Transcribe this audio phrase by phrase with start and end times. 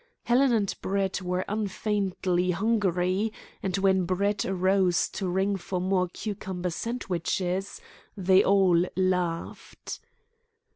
[0.23, 6.71] Helen and Brett were unfeignedly hungry, and when Brett rose to ring for more cucumber
[6.71, 7.79] sandwiches,
[8.17, 9.99] they all laughed.